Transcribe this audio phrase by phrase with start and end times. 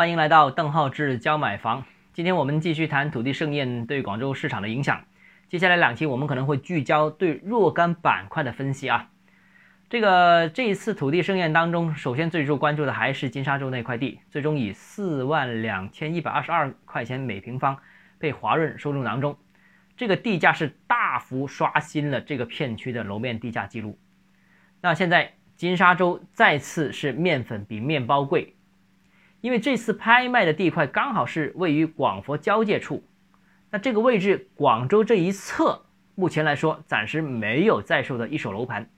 [0.00, 1.84] 欢迎来到邓浩志教买房。
[2.14, 5.04] 今天我们继续谈土地盛宴对广州市场的影响。
[5.46, 9.10] 接下来两期我们可能会聚焦对若干板块的分析啊。
[9.90, 17.76] 这个这一次土地盛宴当中，首先最受关注的还是金沙洲那块地，最终以四万两千一百二十二块钱每平方
[18.18, 19.36] 被华润收入囊中。
[19.98, 23.98] 这个地价是大幅刷新了这个片区的楼面地价记录。
[24.80, 28.54] 那现在金沙洲再次是面粉比面包贵，
[29.40, 33.04] 因为这次拍卖的地块刚好是位于广佛交界处。
[33.70, 38.88] 那这个位置，广州这一侧目前来说暂时没有在售的一手楼盘。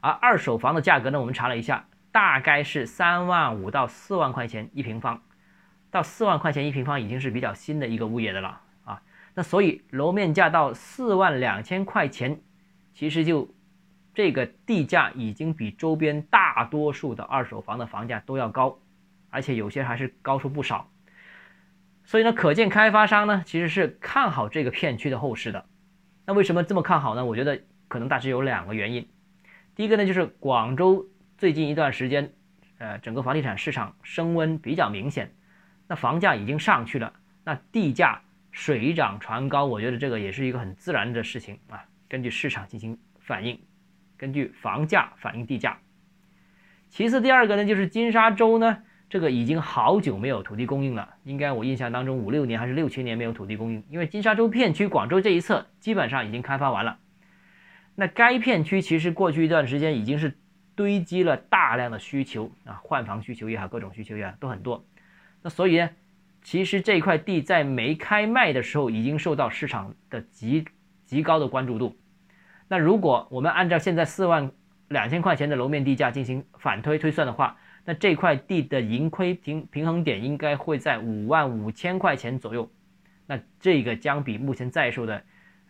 [0.00, 5.20] 而二手房的价格呢，我们查了一下，大概是三万五到四万块钱一平方，
[5.90, 9.02] 到四万块钱一平方已经是比较新的一个物业的了啊。
[9.34, 12.40] 那所以楼面价到四万两千块钱，
[12.94, 13.52] 其实就
[14.14, 18.78] 这个地价已经比周边大多数的二手房的房价都要高，
[19.30, 20.90] 而且有些还是高出不少。
[22.04, 25.66] 所以呢，可见开发商呢其实是看好这个片区的后市的。
[26.24, 27.24] 那为什么这么看好呢？
[27.24, 29.08] 我觉得可能大致有两个原因。
[29.74, 31.06] 第一个呢，就是广州
[31.36, 32.32] 最近一段时间，
[32.78, 35.34] 呃，整个房地产市场升温比较明显，
[35.86, 37.12] 那房价已经上去了，
[37.44, 38.22] 那地价
[38.52, 41.84] 水涨船高，我觉得这个也是一个很自然的事情啊。
[42.08, 43.60] 根据市场进行反应，
[44.16, 45.78] 根据房价反映地价。
[46.88, 48.78] 其次，第二个呢，就是金沙洲呢，
[49.08, 56.98] 这个已经好久没有土地供应了，应该我印象当中五六年还是六七年没有土地供应，因为金沙洲片区广州这一侧基本上已经开发完了。
[57.94, 60.36] 那该片区其实过去一段时间已经是
[60.74, 64.84] 堆积了大量的需求啊，换房需求也好，各种需求也好都很多。
[65.40, 65.88] 那所以呢，
[66.42, 70.64] 其实这块地在没开卖的时候已经受到市场的极
[71.04, 71.96] 极高的关注度。
[72.68, 74.50] 那如果我们按照现在四万
[74.88, 77.56] 两千块钱的楼面地价进行反推推算的话，
[77.86, 82.70] 那这块地的盈亏平平衡点应该会在五万五千块钱左右。
[83.26, 85.22] 那这个将比目前在售的。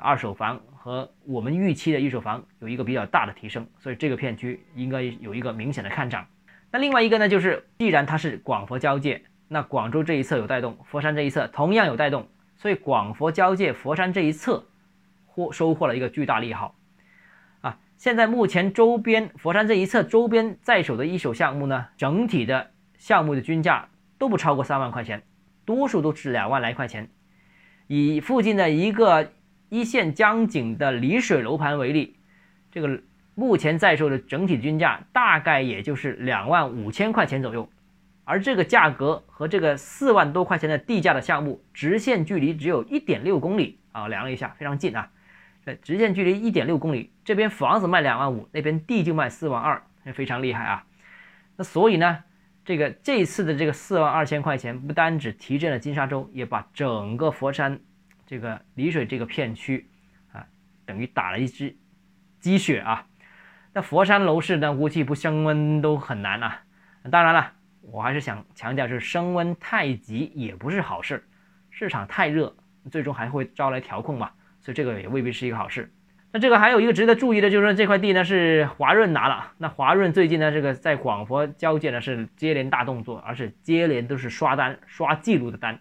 [0.00, 6.24] 二手房和我们预期的一手房有一个比较大的提升，所以这个片区应该有一个明显的看涨。
[6.70, 14.64] 那另外一个呢，就是既然它是广佛交界，那广州这一侧有带动，佛山这一侧同样有带动，所以广佛交界佛山这一侧
[15.26, 16.76] 获收获了一个巨大利好。
[17.98, 25.22] 现在目前周边佛山这一侧周边在手的一手项目呢，整体的项目的均价都不超过三万块钱，
[25.66, 27.10] 多数都是两万来块钱。
[27.88, 29.32] 以附近的一个。
[29.70, 32.16] 一线江景的丽水楼盘为例，
[32.72, 33.02] 这个
[33.34, 37.68] 目前在售的整体均价大概也就是两万五千块钱左右，
[38.24, 45.10] 而这个价格和这个四万多块钱的地价的项目，直线距离只有一点六公里啊，量了一下，非常近啊，
[45.76, 49.82] 直线距离一点六公里，这边房子卖两万五，那边地就卖四万二，
[50.14, 50.84] 非常厉害啊。
[51.56, 52.24] 那所以呢，
[52.64, 57.80] 这个这次的这个四万二千块钱，不单只提振了金沙洲，也把整个佛山。
[58.26, 59.88] 这个丽水这个片区
[60.32, 60.44] 啊，
[60.84, 61.74] 等于打了一支
[62.40, 63.06] 鸡血啊。
[63.72, 66.60] 那佛山楼市呢，估计不升温都很难啊。
[67.10, 71.26] 当然了，我还是想强调，就是升温太急也不是好事。
[71.70, 72.54] 市场太热，
[72.90, 74.30] 最终还会招来调控嘛，
[74.68, 75.90] 所以这个也未必是一个好事。
[76.30, 79.52] 那这个还有一个值得注意的，就是说这块地呢是华润拿了。
[79.56, 85.78] 那华润最近呢，这个在广佛交界呢是接连大动作，而且接连都是刷单、刷记录的单。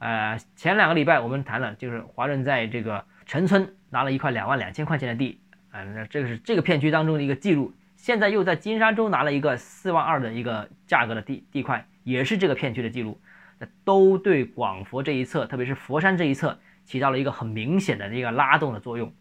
[0.00, 7.72] 呃，前两个礼拜我们谈了，就是华润在这个陈村拿了一块两万两千块钱的地，啊，那这个是这个片区当中的一个记录。
[7.96, 13.18] 现在又在金沙洲拿了一个四万二的一个价格的地地块，也是这个片区的记录，
[13.60, 19.14] 那都对广佛这一侧，特别是佛山这一侧起到了一个很明显的一个拉动的作用。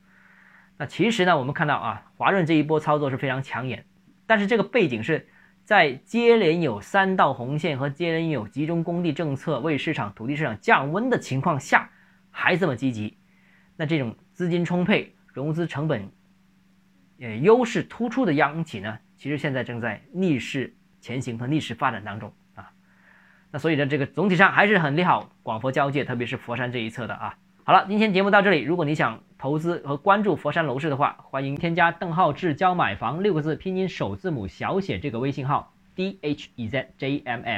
[0.77, 3.85] 那其实呢，我们看到啊，华润这一波操作是非常抢眼，
[4.25, 5.27] 但是这个背景是。
[5.65, 11.91] 在接连有三道红线和接连有集中供地政策为市场土地市场降温的情况下，
[12.31, 13.19] 还这么积极，
[13.75, 16.09] 那这种资金充沛、融资成本
[17.19, 22.33] 呃优势突出的央企呢，其实现在正在逆势前行和逆势发展当中。
[23.51, 27.35] 那所以呢，这个总体上还是很利好广佛交界，特别是佛山这一侧的啊。
[27.63, 28.61] 好了，今天节目到这里。
[28.61, 37.57] 如果你想投资和关注佛山楼市的话，欢迎添加邓浩志教买房六个字拼音首字母小写这个微信号 d h e z j m f。